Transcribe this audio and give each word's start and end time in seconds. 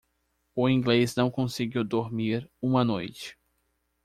O 0.55 0.67
inglês 0.67 1.13
não 1.13 1.29
conseguiu 1.29 1.83
dormir 1.83 2.49
uma 2.59 2.83
noite. 2.83 3.37